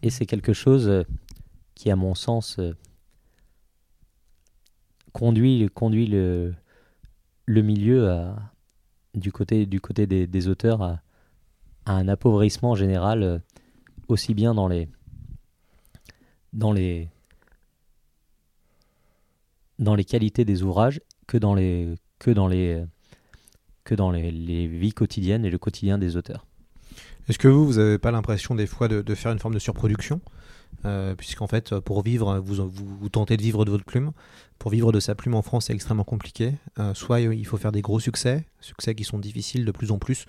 [0.02, 1.04] Et c'est quelque chose euh,
[1.74, 2.74] qui, à mon sens, euh,
[5.12, 6.54] conduit, conduit le,
[7.46, 8.34] milieu
[9.14, 11.02] du côté, du côté des, des auteurs à,
[11.84, 13.38] à un appauvrissement général, euh,
[14.08, 14.88] aussi bien dans les,
[16.52, 17.08] dans les,
[19.78, 22.84] dans les qualités des ouvrages que dans les, que dans les,
[23.84, 26.46] que dans les, les vies quotidiennes et le quotidien des auteurs.
[27.28, 30.20] Est-ce que vous, vous n'avez pas l'impression des fois de, faire une forme de surproduction
[30.84, 34.12] Euh, Puisqu'en fait, pour vivre, vous, vous, tentez de vivre de votre plume.
[34.58, 36.54] Pour vivre de sa plume en France, c'est extrêmement compliqué.
[36.78, 39.98] Euh, soit il faut faire des gros succès, succès qui sont difficiles de plus en
[39.98, 40.26] plus,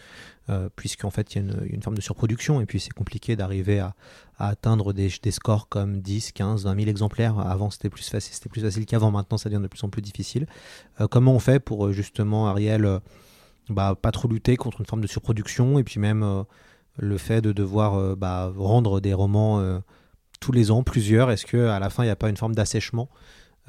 [0.49, 2.61] euh, puisqu'en fait, il y, a une- forme de surproduction.
[2.61, 3.95] Et puis, c'est compliqué d'arriver à,
[4.37, 7.39] atteindre des, des scores comme 10, 15, 20 000 exemplaires.
[7.39, 9.11] Avant, c'était plus facile, plus facile qu'avant.
[9.11, 10.45] Maintenant, ça devient de plus en plus difficile.
[11.01, 12.99] Euh, comment on fait pour, justement, Ariel,
[13.69, 16.43] bah, pas trop lutter contre une forme de surproduction et puis même euh,
[16.97, 19.79] le fait de devoir euh, bah, rendre des romans euh,
[20.39, 22.55] tous les ans, plusieurs, est-ce que à la fin il n'y a pas une forme
[22.55, 23.09] d'assèchement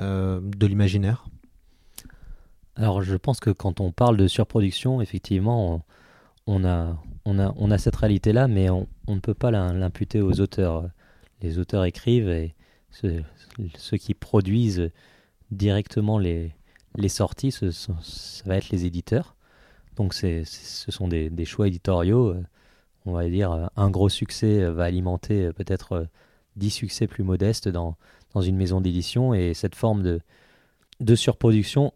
[0.00, 1.24] de l'imaginaire?
[2.74, 5.84] Alors, je pense que quand on parle de surproduction, effectivement,
[6.48, 10.20] on, a, on, a, on a cette réalité-là, mais on, ne peut pas l'im- l'imputer
[10.20, 10.90] aux auteurs.
[11.42, 12.56] Les auteurs écrivent et
[12.90, 14.90] ceux, qui produisent
[15.52, 16.52] directement les,
[16.96, 17.92] les sorties, ce ça
[18.46, 19.36] va être les éditeurs.
[19.96, 20.44] Donc, ce
[20.88, 22.30] sont des, choix éditoriaux.
[22.30, 22.42] euh,
[23.06, 26.08] On va dire, euh, un gros succès euh, va alimenter peut-être
[26.56, 27.96] 10 succès plus modestes dans,
[28.34, 30.20] dans une maison d'édition, et cette forme de,
[31.00, 31.92] de surproduction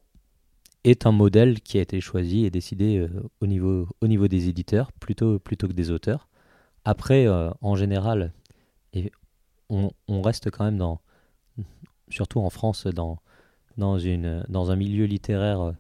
[0.85, 3.07] est un modèle qui a été choisi et décidé
[3.41, 6.29] au, niveau, au niveau des éditeurs plutôt, plutôt que des auteurs.
[6.85, 8.33] Après, en général,
[8.95, 9.13] et
[9.69, 11.01] on, on reste quand même dans,
[12.09, 13.19] surtout en France, dans,
[13.77, 15.75] dans, une, dans un milieu littéraire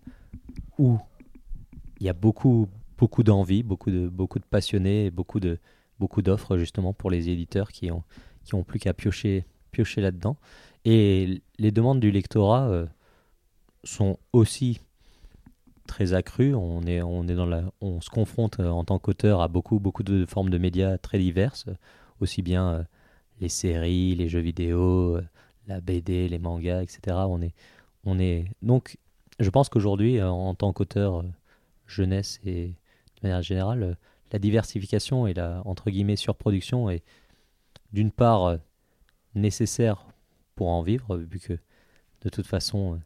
[0.78, 0.98] où
[2.00, 5.58] il y a beaucoup, beaucoup d'envie, beaucoup de, beaucoup de passionnés, beaucoup de
[5.98, 8.02] beaucoup d'offres justement pour les éditeurs qui ont,
[8.44, 10.36] qui ont plus qu'à piocher, piocher là-dedans.
[10.84, 12.86] Et les demandes du lectorat euh,
[13.84, 14.80] sont aussi
[15.86, 16.54] très accrues.
[16.54, 19.80] On, est, on, est dans la, on se confronte euh, en tant qu'auteur à beaucoup,
[19.80, 21.74] beaucoup de formes de médias très diverses, euh,
[22.20, 22.86] aussi bien
[23.40, 25.20] les séries, les jeux vidéo,
[25.66, 27.16] la BD, les mangas, etc.
[27.28, 27.54] On est,
[28.04, 28.46] on est...
[28.62, 28.98] Donc,
[29.38, 31.22] je pense qu'aujourd'hui, en tant qu'auteur
[31.88, 33.94] jeunesse et de manière générale, euh,
[34.32, 37.02] la diversification et la entre guillemets surproduction est
[37.92, 38.56] d'une part euh,
[39.34, 40.06] nécessaire
[40.54, 41.54] pour en vivre, vu que
[42.22, 42.98] de toute façon, euh,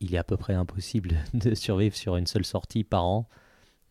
[0.00, 3.28] il est à peu près impossible de survivre sur une seule sortie par an,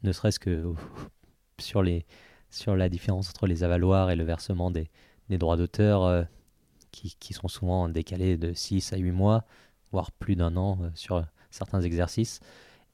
[0.02, 0.74] ne serait-ce que
[1.60, 2.06] sur, les,
[2.50, 4.90] sur la différence entre les avaloirs et le versement des,
[5.30, 6.28] des droits d'auteur
[6.92, 9.46] qui, qui, sont souvent décalés de 6 à 8 mois,
[9.92, 12.40] voire plus d'un an sur certains exercices.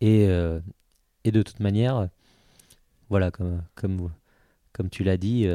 [0.01, 0.27] Et,
[1.23, 2.09] et de toute manière,
[3.09, 4.11] voilà, comme, comme,
[4.71, 5.47] comme tu l'as dit,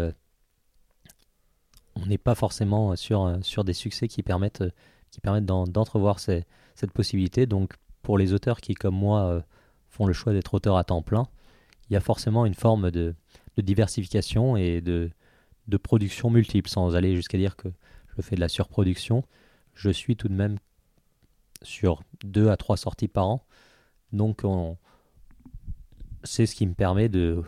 [1.95, 4.65] on n'est pas forcément sur, sur des succès qui permettent,
[5.11, 7.47] qui permettent d'entrevoir cette possibilité.
[7.47, 9.43] Donc pour les auteurs qui, comme moi,
[9.89, 11.27] font le choix d'être auteurs à temps plein,
[11.89, 13.15] il y a forcément une forme de,
[13.57, 15.11] diversification et de,
[15.69, 17.69] de production multiple, sans aller jusqu'à dire que
[18.17, 19.25] je fais de la surproduction.
[19.75, 20.59] Je suis tout de même
[21.63, 23.45] sur deux à trois sorties par an.
[24.13, 24.43] Donc
[26.25, 27.43] c'est ce qui me permet de,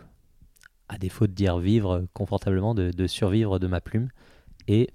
[0.89, 4.09] à défaut de dire vivre confortablement, de, survivre de ma plume.
[4.67, 4.89] Et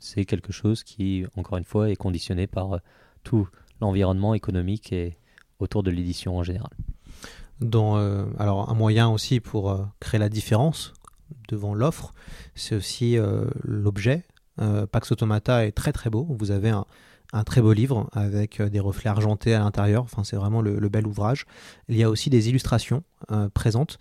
[0.00, 2.78] c'est quelque chose qui, encore une fois, est conditionné par euh,
[3.22, 3.48] tout
[3.80, 5.18] l'environnement économique et
[5.58, 6.70] autour de l'édition en général.
[7.60, 10.94] Dans, euh, alors un moyen aussi pour euh, créer la différence
[11.48, 12.14] devant l'offre,
[12.54, 13.16] c'est aussi
[13.62, 14.24] l'objet.
[14.56, 16.26] Pax Automata est très très beau.
[16.28, 16.86] Vous avez un,
[17.32, 20.02] un très beau livre avec des reflets argentés à l'intérieur.
[20.02, 21.46] Enfin, c'est vraiment le, bel ouvrage.
[21.88, 23.04] Il y a aussi des illustrations
[23.54, 23.98] présentes.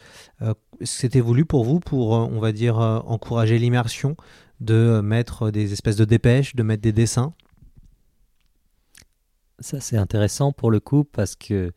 [0.82, 4.16] C'était voulu pour vous pour, on va dire, encourager l'immersion
[4.60, 7.34] de mettre des espèces de dépêches, de mettre des dessins?
[9.60, 11.74] Ça, c'est intéressant pour le coup parce que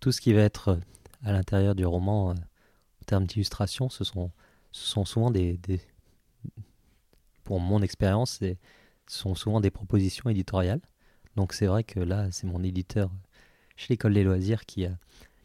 [0.00, 0.78] tout ce qui va être
[1.22, 4.30] à l'intérieur du roman, euh, en termes d'illustration, ce sont,
[4.72, 5.58] ce sont souvent des,
[7.44, 8.54] Pour mon expérience, ce
[9.06, 10.80] sont souvent des propositions éditoriales.
[11.36, 13.10] Donc c'est vrai que là, c'est mon éditeur
[13.76, 14.92] chez l'École des loisirs qui a,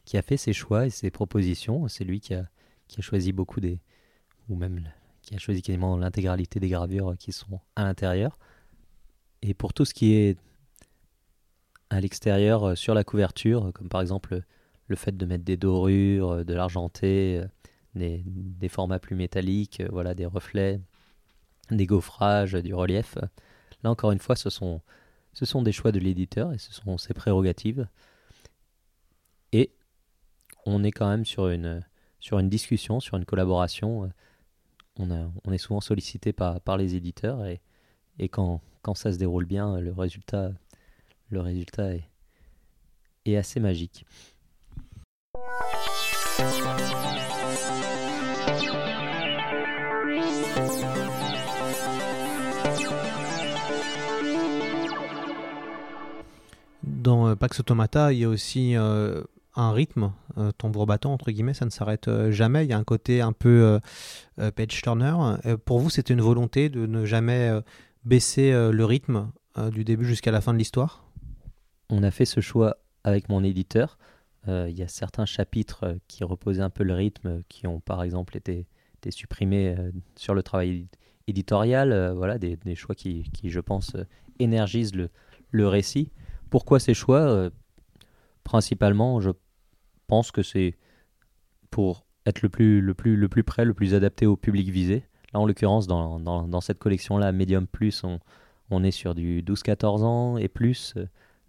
[0.06, 1.88] qui a fait ses choix et ses propositions.
[1.88, 2.48] C'est lui qui a,
[2.88, 3.80] qui a choisi beaucoup des.
[4.50, 4.90] ou même
[5.22, 8.40] qui a choisi quasiment l'intégralité des gravures qui sont à l'intérieur.
[9.42, 10.38] Et pour tout ce qui est
[11.90, 14.42] à l'extérieur, euh, sur la couverture, comme par exemple
[14.88, 17.48] le fait de mettre des dorures, euh, de l'argenté, euh,
[17.96, 20.80] des, des, formats plus métalliques, voilà, des reflets,
[21.70, 23.18] des gaufrages, du relief.
[23.84, 24.82] Là encore une fois, ce sont,
[25.34, 27.88] ce sont des choix de l'éditeur et ce sont ses prérogatives.
[29.52, 29.72] Et
[30.66, 31.84] on est quand même sur une,
[32.50, 34.12] discussion, sur une collaboration
[34.98, 37.62] on, est souvent sollicité par, les éditeurs et,
[38.30, 38.62] quand,
[38.96, 40.52] ça se déroule bien, le résultat,
[43.26, 44.06] est assez magique.
[57.02, 59.24] Dans euh, Pax Automata, il y a aussi euh,
[59.56, 62.64] un rythme, euh, tambour battant, entre guillemets, ça ne s'arrête euh, jamais.
[62.64, 63.80] Il y a un côté un peu
[64.56, 65.16] page turner.
[65.66, 67.52] pour vous, c'était une volonté de ne jamais
[68.06, 69.32] baisser le rythme
[69.72, 71.06] du début jusqu'à la fin de l'histoire?
[71.90, 73.98] On a fait ce choix avec mon éditeur.
[74.48, 78.38] Il y a certains chapitres qui reposaient un peu le rythme, qui ont par exemple
[78.38, 78.66] été,
[79.10, 79.76] supprimés
[80.16, 80.88] sur le travail
[81.28, 82.14] éditorial.
[82.16, 83.96] voilà, des, choix qui, je pense,
[84.40, 84.96] énergisent
[85.52, 86.12] le récit.
[86.52, 87.50] Pourquoi ces choix
[88.44, 89.32] principalement, je
[90.08, 90.78] pense que c'est
[91.70, 95.04] pour être le plus, près, le plus adapté au public visé.
[95.34, 98.04] Là, en l'occurrence, dans, cette collection-là, Medium Plus,
[98.70, 100.96] on, est sur du 12-14 ans et plus.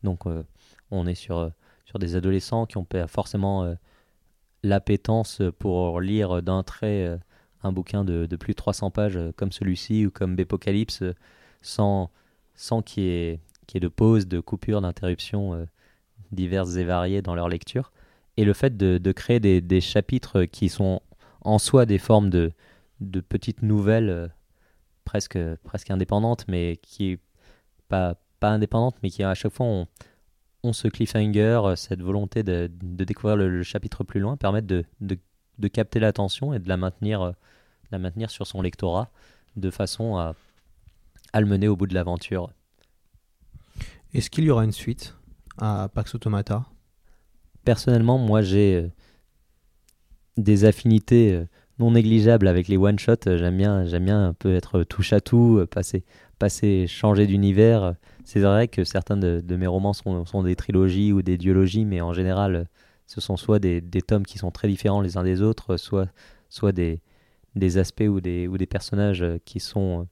[0.03, 0.43] Donc, euh,
[0.91, 1.51] on est sur,
[1.85, 3.75] sur des adolescents qui ont forcément euh,
[4.63, 7.17] l'appétence pour lire d'un trait euh,
[7.63, 11.05] un bouquin de, plus de 300 pages comme celui-ci ou comme Bépocalypse
[11.61, 12.11] sans,
[12.55, 13.41] sans qu'il y, ait,
[13.81, 15.67] de pause, de coupure, d'interruption
[16.33, 17.93] diverses et variées dans leur lecture.
[18.37, 21.01] Et le fait de, créer des, chapitres qui sont
[21.43, 22.53] en soi des formes de,
[23.29, 24.29] petites nouvelles euh,
[25.05, 27.19] presque, presque indépendantes, mais qui
[27.89, 29.87] pas, pas indépendantes, mais qui à chaque fois ont,
[30.73, 35.69] ce cliffhanger, euh, cette volonté de, de découvrir le, chapitre plus loin, permettent de, de,
[35.69, 37.33] capter l'attention et de la maintenir, euh,
[37.91, 39.11] la maintenir sur son lectorat
[39.57, 40.35] de façon à,
[41.33, 42.51] à le mener au bout de l'aventure.
[44.15, 45.17] Est-ce qu'il y aura une suite
[45.57, 46.67] à Pax Automata?
[47.65, 48.89] Personnellement, moi j'ai euh,
[50.37, 51.47] des affinités euh,
[51.79, 53.25] non négligeables avec les one-shots.
[53.25, 56.05] J'aime bien, bien un peu être touche à tout, euh, passer,
[56.39, 57.95] passer changer d'univers.
[58.25, 62.13] C'est vrai que certains de, mes romans sont, des trilogies ou des duologies, mais en
[62.13, 62.69] général,
[63.07, 66.07] ce sont soit des, tomes qui sont très différents les uns des autres, soit,
[66.73, 70.07] des aspects ou des, ou des personnages qui sont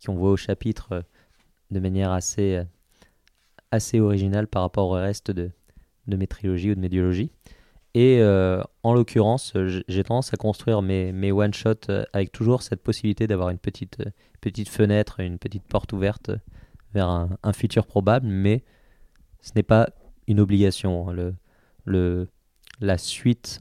[0.00, 1.04] qui on voit au chapitre
[1.70, 2.64] de manière assez
[3.74, 5.50] assez original par rapport au reste de,
[6.06, 7.30] mes trilogies ou de mes duologies.
[7.94, 9.52] Et euh, en l'occurrence,
[9.86, 14.00] j'ai tendance à construire mes, mes one-shots euh, avec toujours cette possibilité d'avoir une petite,
[14.00, 14.10] euh,
[14.40, 16.32] petite fenêtre, une petite porte ouverte
[16.92, 18.64] vers un, futur probable, mais
[19.42, 19.88] ce n'est pas
[20.26, 21.08] une obligation.
[21.08, 21.12] hein.
[21.12, 21.34] Le,
[21.84, 22.28] le,
[22.80, 23.60] la suite,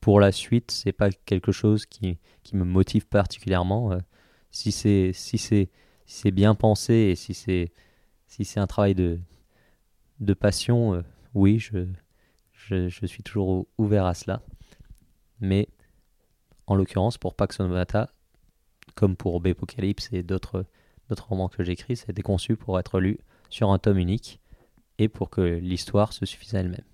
[0.00, 3.98] pour la suite, c'est pas quelque chose qui, qui me motive particulièrement.
[4.50, 5.38] Si c'est si
[6.06, 7.72] si bien pensé et si c'est
[8.26, 9.18] si c'est un travail de
[10.20, 11.02] de passion, euh,
[11.34, 11.86] oui, je,
[12.52, 14.42] je, suis toujours ou- ouvert à cela.
[15.40, 15.68] Mais
[16.66, 18.10] en l'occurrence, pour Pax Sonata,
[18.94, 20.64] comme pour Bepocalypse et d'autres
[21.10, 23.18] romans que j'écris, c'était conçu pour être lu
[23.50, 24.40] sur un tome unique
[24.98, 26.84] et pour que l'histoire se suffise à elle-même.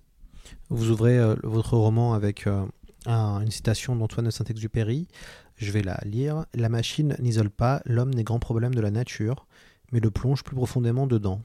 [0.69, 2.65] Vous ouvrez euh, votre roman avec euh,
[3.05, 5.07] un- une citation d'Antoine de Saint-Exupéry.
[5.55, 6.45] Je vais la lire.
[6.55, 9.45] La machine n'isole pas l'homme des grands problèmes de la nature,
[9.91, 11.41] mais le plonge plus profondément dedans.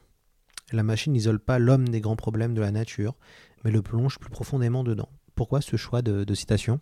[0.73, 3.15] La machine n'isole pas l'homme des grands problèmes de la nature,
[3.65, 5.09] mais le plonge plus profondément dedans.
[5.37, 6.81] Pourquoi ce choix de, citation?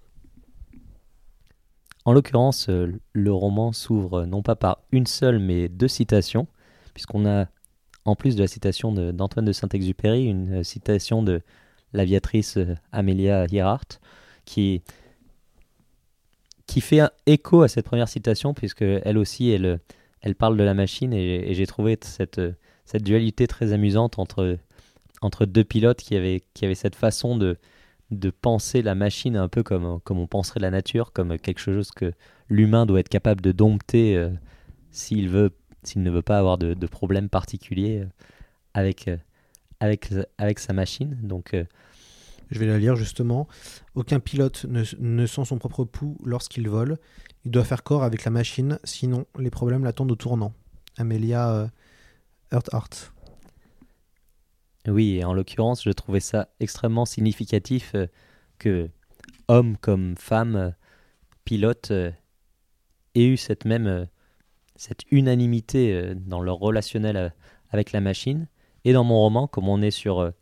[2.06, 6.46] En l'occurrence, euh, le roman s'ouvre non pas par une seule, mais deux citations,
[6.94, 7.46] puisqu'on a,
[8.06, 11.42] en plus de la citation d'Antoine de, Saint-Exupéry, une euh, citation de
[11.92, 14.00] l'aviatrice euh, Amelia Earhart,
[14.46, 14.82] qui,
[16.66, 19.80] qui fait un écho à cette première citation, puisque elle aussi, elle,
[20.22, 22.40] elle parle de la machine, et, j'ai trouvé cette,
[22.84, 24.58] cette dualité très amusante entre,
[25.20, 27.56] entre deux pilotes qui avaient, qui cette façon de,
[28.10, 31.90] de penser la machine un peu comme, comme on penserait la nature, comme quelque chose
[31.90, 32.12] que
[32.48, 34.30] l'humain doit être capable de dompter euh,
[34.90, 35.50] s'il veut,
[35.82, 38.06] s'il ne veut pas avoir de, de problème particulier euh,
[38.74, 39.16] avec, euh,
[39.80, 41.18] avec, avec sa machine.
[41.22, 41.56] Donc,
[42.50, 43.48] Je vais la lire justement.
[43.94, 46.98] Aucun pilote ne, ne sent son propre pouls lorsqu'il vole.
[47.44, 50.52] Il doit faire corps avec la machine, sinon les problèmes l'attendent au tournant.
[50.96, 51.70] Amelia
[54.86, 58.06] oui, et en l'occurrence, je trouvais ça extrêmement significatif euh,
[58.58, 58.90] que
[59.48, 60.70] hommes comme femmes, euh,
[61.44, 62.10] pilotes, euh,
[63.14, 64.08] aient eu cette même
[64.76, 67.32] cette unanimité dans leur relationnel
[67.70, 68.48] avec la machine.
[68.84, 70.32] Et dans mon roman, comme on est sur,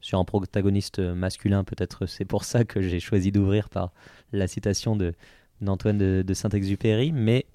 [0.00, 3.92] sur un protagoniste masculin, peut-être c'est pour ça que j'ai choisi d'ouvrir par
[4.30, 5.14] la citation de,
[5.60, 7.46] d'Antoine de, de Saint-Exupéry, mais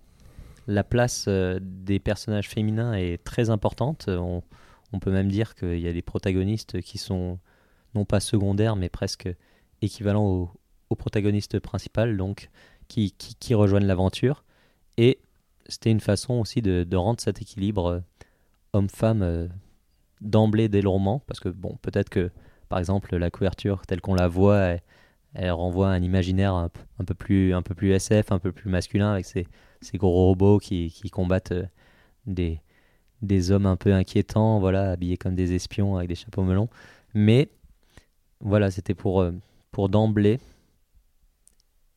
[0.71, 4.05] la place euh, des personnages féminins est très importante.
[4.07, 4.43] On,
[4.93, 7.39] on peut même dire qu'il y a des protagonistes qui sont
[7.95, 9.29] non pas secondaires, mais presque
[9.81, 10.49] équivalents au,
[10.89, 12.49] au protagoniste principal, donc
[12.87, 14.43] qui, rejoignent l'aventure.
[14.97, 15.19] Et
[15.67, 17.99] c'était une façon aussi de, rendre cet équilibre euh,
[18.73, 19.47] homme-femme euh,
[20.19, 22.29] d'emblée dès le roman, parce que bon, peut-être que
[22.69, 24.77] par exemple la couverture telle qu'on la voit,
[25.33, 26.69] elle, renvoie à un imaginaire un,
[27.05, 29.47] peu plus, un peu plus SF, un peu plus masculin, avec ces,
[29.81, 32.55] ces gros robots qui, qui combattent euh,
[33.21, 36.69] des, hommes un peu inquiétants, voilà, habillés comme des espions avec des chapeaux melons.
[37.13, 37.49] Mais
[38.39, 39.31] voilà, c'était pour, euh,
[39.89, 40.39] d'emblée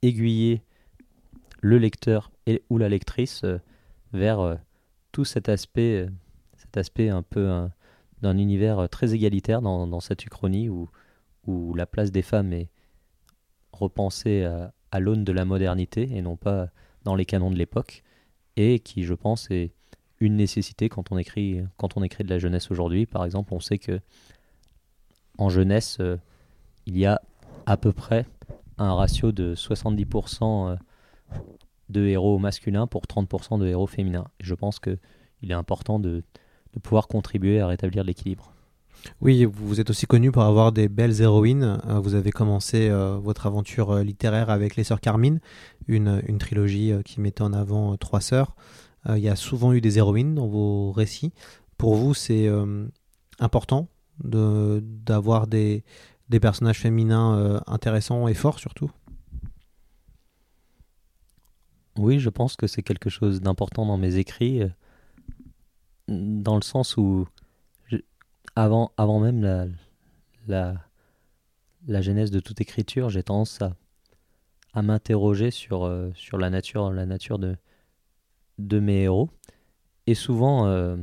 [0.03, 0.63] aiguiller
[1.61, 3.59] le lecteur et, ou la lectrice euh,
[4.13, 4.59] vers
[5.13, 6.07] tout cet aspect,
[6.57, 7.69] cet aspect un peu
[8.23, 10.89] d'un univers très égalitaire dans, cette uchronie où,
[11.75, 12.69] la place des femmes est
[13.73, 14.45] repensée
[14.93, 16.69] à l'aune de la modernité et non pas
[17.05, 18.03] dans les canons de l'époque
[18.57, 19.73] et qui, je pense, est
[20.21, 23.07] une nécessité quand on écrit, quand on écrit de la jeunesse aujourd'hui.
[23.07, 24.01] Par exemple, on sait que
[25.39, 26.17] en jeunesse, euh,
[26.87, 27.21] il y a
[27.67, 28.27] à peu près
[28.79, 30.77] un ratio de 70% euh,
[31.89, 34.29] de héros masculins pour 30% de héros féminins.
[34.41, 34.99] Et je pense qu'il
[35.43, 36.23] est important de,
[36.73, 38.54] de pouvoir contribuer à rétablir l'équilibre.
[39.21, 41.79] Oui, vous êtes aussi connu pour avoir des belles héroïnes.
[41.87, 45.41] Euh, Vous avez commencé euh, votre aventure euh, littéraire avec Les Sœurs Carmine,
[45.89, 48.57] une, une trilogie qui mettait en avant trois sœurs.
[49.07, 51.35] Il y a souvent eu des héroïnes dans vos récits.
[51.77, 52.49] Pour vous, c'est
[53.39, 53.89] important
[54.23, 55.85] d'avoir des,
[56.31, 58.91] des personnages féminins intéressants et forts surtout?
[61.99, 64.63] Oui, je pense que c'est quelque chose d'important dans mes écrits,
[66.09, 67.27] dans le sens où,
[68.57, 69.67] avant, avant même la,
[70.47, 70.75] la,
[71.87, 73.75] la genèse de toute écriture, j'ai tendance à,
[74.73, 77.57] à m'interroger sur, euh, sur la nature, la nature de,
[78.59, 79.31] de mes héros.
[80.07, 80.97] Et souvent, euh,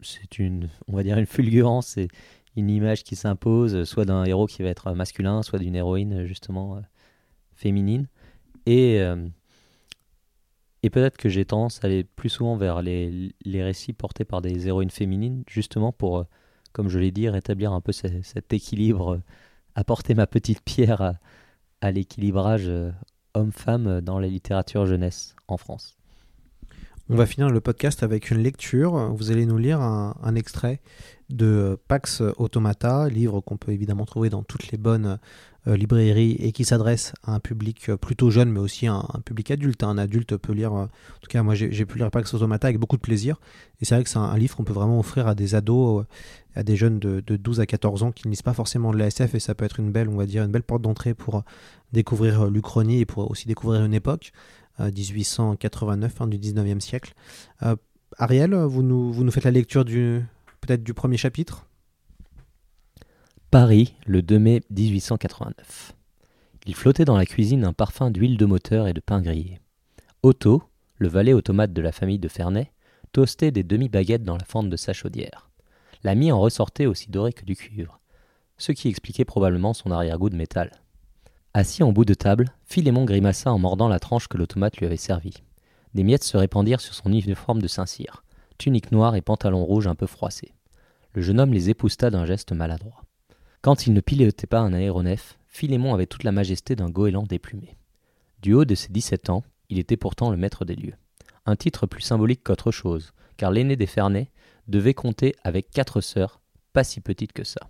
[0.00, 2.08] c'est une, on va dire une fulgurance, c'est
[2.56, 6.76] une image qui s'impose, soit d'un héros qui va être masculin, soit d'une héroïne justement
[6.76, 6.80] euh,
[7.54, 8.08] féminine.
[8.64, 9.00] Et,
[10.82, 14.68] et peut-être que j'ai tendance à aller plus souvent vers les, récits portés par des
[14.68, 16.24] héroïnes féminines, justement pour, euh,
[16.72, 19.22] comme je l'ai dit, rétablir un peu ce- cet équilibre, euh,
[19.74, 21.14] apporter ma petite pierre à,
[21.80, 22.92] à l'équilibrage euh,
[23.34, 25.96] homme-femme dans la littérature jeunesse en France.
[27.08, 29.14] On va finir le podcast avec une lecture.
[29.14, 30.80] Vous allez nous lire un, extrait
[31.30, 35.20] de Pax Automata, livre qu'on peut évidemment trouver dans toutes les bonnes
[35.68, 39.20] euh, librairie et qui s'adresse à un public euh, plutôt jeune, mais aussi un, un
[39.20, 39.84] public adulte.
[39.84, 42.80] Un adulte peut lire, euh, en tout cas, moi j'ai pu lire Pax Automata avec
[42.80, 43.38] beaucoup de plaisir.
[43.80, 46.06] Et c'est vrai que c'est un, livre qu'on peut vraiment offrir à des ados,
[46.56, 48.98] à des jeunes de, de, 12 à 14 ans qui ne lisent pas forcément de
[48.98, 51.44] l'ASF et ça peut être une belle, on va dire, une belle porte d'entrée pour
[51.92, 54.32] découvrir l'Uchronie et pour aussi découvrir une époque,
[54.78, 57.14] 1889, fin du 19e siècle.
[58.18, 60.22] Ariel, vous nous, vous nous faites la lecture du
[60.60, 61.66] peut-être du premier chapitre?
[63.50, 65.92] Paris, le 2 mai 1889.
[66.66, 69.60] Il flottait dans la cuisine un parfum d'huile de moteur et de pain grillé.
[70.22, 70.64] Otto,
[70.98, 72.72] le valet automate de la famille de Ferney,
[73.12, 75.48] toastait des demi-baguettes dans la fente de sa chaudière.
[76.02, 78.00] La mie en ressortait aussi dorée que du cuivre,
[78.58, 80.72] ce qui expliquait probablement son arrière-goût de métal.
[81.58, 84.98] Assis en bout de table, Philémon grimaça en mordant la tranche que l'automate lui avait
[84.98, 85.42] servie.
[85.94, 88.24] Des miettes se répandirent sur son uniforme de Saint-Cyr,
[88.58, 90.52] tunique noire et pantalon rouge un peu froissé.
[91.14, 93.04] Le jeune homme les épousta d'un geste maladroit.
[93.62, 97.78] Quand il ne pilotait pas un aéronef, Philémon avait toute la majesté d'un goéland déplumé.
[98.42, 100.96] Du haut de ses 17 ans, il était pourtant le maître des lieux.
[101.46, 104.30] Un titre plus symbolique qu'autre chose, car l'aîné des Ferney
[104.68, 106.42] devait compter avec quatre sœurs,
[106.74, 107.60] pas si petites que ça.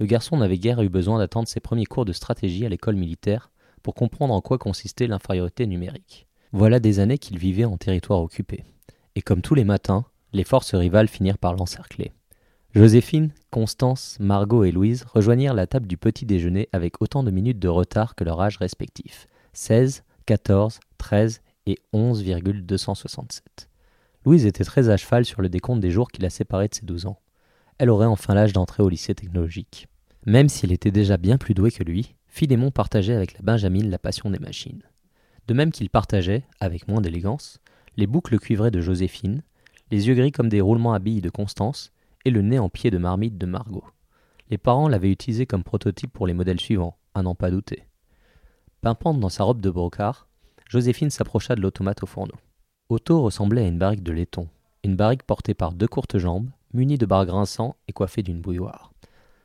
[0.00, 3.50] Le garçon n'avait guère eu besoin d'attendre ses premiers cours de stratégie à l'école militaire
[3.82, 6.26] pour comprendre en quoi consistait l'infériorité numérique.
[6.52, 8.64] Voilà des années qu'il vivait en territoire occupé.
[9.14, 12.12] Et comme tous les matins, les forces rivales finirent par l'encercler.
[12.74, 17.58] Joséphine, Constance, Margot et Louise rejoignirent la table du petit déjeuner avec autant de minutes
[17.58, 23.68] de retard que leur âge respectif 16, 14, 13 et 11,267.
[24.24, 26.86] Louise était très à cheval sur le décompte des jours qui la séparaient de ses
[26.86, 27.18] 12 ans.
[27.80, 29.88] Elle aurait enfin l'âge d'entrer au lycée technologique.
[30.26, 33.98] Même s'il était déjà bien plus doué que lui, Philémon partageait avec la Benjamine la
[33.98, 34.82] passion des machines.
[35.48, 37.58] De même qu'il partageait, avec moins d'élégance,
[37.96, 39.42] les boucles cuivrées de Joséphine,
[39.90, 41.90] les yeux gris comme des roulements à billes de Constance
[42.26, 43.86] et le nez en pied de marmite de Margot.
[44.50, 47.84] Les parents l'avaient utilisé comme prototype pour les modèles suivants, à n'en pas douter.
[48.82, 50.28] Pimpante dans sa robe de brocart,
[50.68, 52.36] Joséphine s'approcha de l'automate au fourneau.
[52.90, 54.48] Otto ressemblait à une barrique de laiton,
[54.84, 58.92] une barrique portée par deux courtes jambes, munie de barres grinçants et coiffée d'une bouilloire.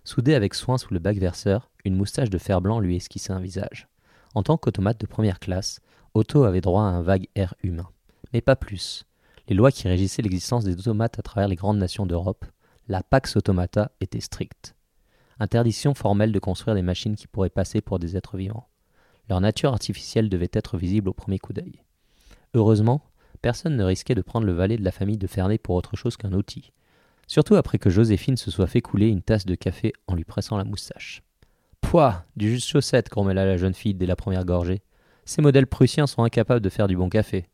[0.03, 3.39] Soudée avec soin sous le bac verseur, une moustache de fer blanc lui esquissait un
[3.39, 3.87] visage.
[4.33, 5.79] En tant qu'automate de première classe,
[6.13, 7.89] Otto avait droit à un vague air humain.
[8.33, 9.05] Mais pas plus.
[9.47, 12.45] Les lois qui régissaient l'existence des automates à travers les grandes nations d'Europe
[12.87, 14.75] la Pax Automata était stricte.
[15.39, 18.67] Interdiction formelle de construire des machines qui pourraient passer pour des êtres vivants.
[19.27, 21.83] Leur nature artificielle devait être visible au premier coup d'œil.
[22.53, 23.01] Heureusement,
[23.41, 26.15] personne ne risquait de prendre le valet de la famille de Ferney pour autre chose
[26.15, 26.73] qu'un outil,
[27.27, 30.57] surtout après que Joséphine se soit fait couler une tasse de café en lui pressant
[30.57, 31.23] la moustache.
[31.81, 34.81] Pouah Du jus de chaussette, grommela la jeune fille dès la première gorgée.
[35.25, 37.47] Ces modèles prussiens sont incapables de faire du bon café.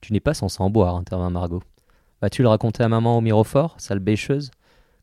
[0.00, 1.62] Tu n'es pas censé en boire, intervint Margot.
[2.22, 4.50] Vas-tu le raconter à maman au mirofort, sale bêcheuse?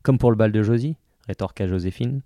[0.02, 0.96] Comme pour le bal de Josie,
[1.26, 2.22] rétorqua Joséphine.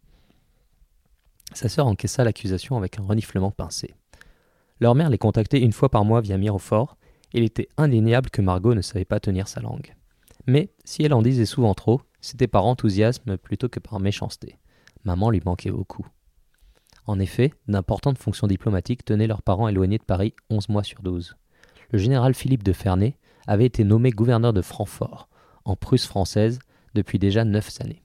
[1.55, 3.95] Sa sœur encaissa l'accusation avec un reniflement pincé.
[4.81, 6.97] Leur mère les contactait une fois par mois via Mirofort,
[7.35, 9.95] et il était indéniable que Margot ne savait pas tenir sa langue.
[10.47, 14.59] Mais, si elle en disait souvent trop, c'était par enthousiasme plutôt que par méchanceté.
[15.05, 16.07] Maman lui manquait beaucoup.
[17.07, 21.37] En effet, d'importantes fonctions diplomatiques tenaient leurs parents éloignés de Paris onze mois sur douze.
[21.91, 23.17] Le général Philippe de Ferney
[23.47, 25.29] avait été nommé gouverneur de Francfort,
[25.65, 26.61] en Prusse française,
[26.95, 28.05] depuis déjà neuf années.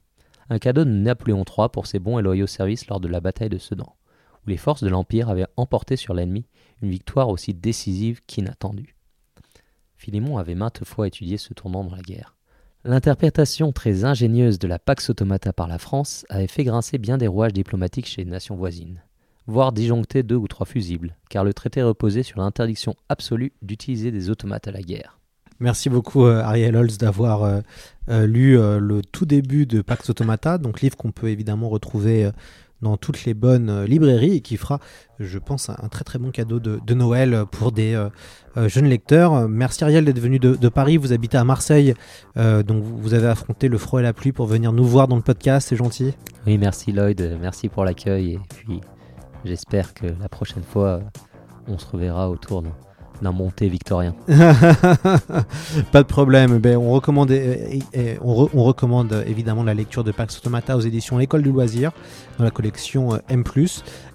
[0.50, 3.50] Un cadeau de Napoléon III pour ses bons et loyaux services lors de la bataille
[3.50, 3.96] de Sedan,
[4.46, 6.46] où les forces de l'Empire avaient emporté sur l'ennemi
[6.82, 8.97] une victoire aussi décisive qu'inattendue.
[9.98, 12.36] Philémon avait maintes fois étudié ce tournant dans la guerre.
[12.84, 17.28] L'interprétation très ingénieuse de la Pax Automata par la France avait fait grincer bien des
[17.28, 19.02] rouages diplomatiques chez les nations voisines,
[19.48, 24.30] voire disjoncter deux ou trois fusibles, car le traité reposait sur l'interdiction absolue d'utiliser des
[24.30, 25.18] automates à la guerre.
[25.60, 27.62] Merci beaucoup euh, Ariel Holz d'avoir euh,
[28.10, 32.30] euh, lu le tout début de Pax Automata, donc livre qu'on peut évidemment retrouver
[32.82, 34.80] dans toutes les bonnes librairies et qui fera,
[35.20, 38.02] je pense, un, très très bon cadeau de, Noël pour des
[38.56, 39.48] jeunes lecteurs.
[39.48, 41.94] Merci Ariel d'être venu de, Paris, vous habitez à Marseille,
[42.36, 45.22] donc vous avez affronté le froid et la pluie pour venir nous voir dans le
[45.22, 46.14] podcast, c'est gentil.
[46.46, 48.34] Oui, merci Lloyd, merci pour l'accueil.
[48.34, 48.82] Et puis
[49.46, 51.02] j'espère que la prochaine fois
[51.68, 52.70] on se reverra autour de
[53.22, 54.16] d'un monté victorien.
[54.28, 56.60] Pas de problème.
[56.60, 57.32] Ben, on, recommande,
[58.22, 61.92] on, recommande évidemment la lecture de Pax Automata aux éditions L'École du Loisir
[62.38, 63.44] dans la collection euh, M.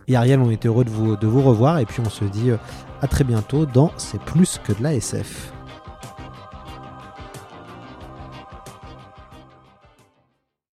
[0.09, 2.57] Et Ariel, on était heureux de vous, revoir et puis on se dit euh,
[3.00, 5.53] à très bientôt dans C'est plus que de la SF.